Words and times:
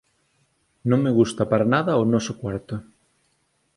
Non 0.89 0.99
me 1.05 1.11
gusta 1.19 1.43
para 1.51 1.69
nada 1.73 1.99
o 2.01 2.03
noso 2.13 2.33
cuarto. 2.41 2.75